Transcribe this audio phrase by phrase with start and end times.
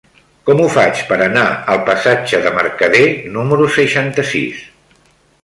[0.49, 1.43] Com ho faig per anar
[1.73, 3.05] al passatge de Mercader
[3.37, 4.67] número seixanta-sis?